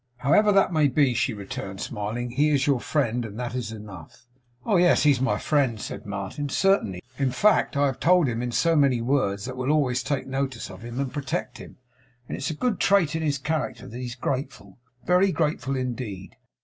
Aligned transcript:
'However 0.17 0.51
that 0.51 0.73
may 0.73 0.87
be,' 0.87 1.13
she 1.13 1.31
returned, 1.31 1.79
smiling, 1.79 2.31
'he 2.31 2.49
is 2.49 2.65
your 2.65 2.79
friend, 2.79 3.23
and 3.23 3.39
that 3.39 3.53
is 3.53 3.71
enough.' 3.71 4.25
'Oh, 4.65 4.77
yes, 4.77 5.03
he's 5.03 5.21
my 5.21 5.37
friend,' 5.37 5.79
said 5.79 6.07
Martin, 6.07 6.49
'certainly. 6.49 7.03
In 7.19 7.29
fact, 7.29 7.77
I 7.77 7.85
have 7.85 7.99
told 7.99 8.27
him 8.27 8.41
in 8.41 8.51
so 8.51 8.75
many 8.75 8.99
words 8.99 9.45
that 9.45 9.55
we'll 9.55 9.69
always 9.71 10.01
take 10.01 10.25
notice 10.25 10.71
of 10.71 10.81
him, 10.81 10.99
and 10.99 11.13
protect 11.13 11.59
him; 11.59 11.77
and 12.27 12.35
it's 12.35 12.49
a 12.49 12.55
good 12.55 12.79
trait 12.79 13.15
in 13.15 13.21
his 13.21 13.37
character 13.37 13.85
that 13.87 13.99
he's 13.99 14.15
grateful 14.15 14.79
very 15.05 15.31
grateful 15.31 15.75
indeed. 15.75 16.35